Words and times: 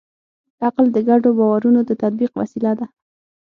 عقل 0.65 0.85
د 0.93 0.97
ګډو 1.09 1.29
باورونو 1.37 1.79
د 1.85 1.91
تطبیق 2.01 2.31
وسیله 2.39 2.71
ده. 2.79 2.85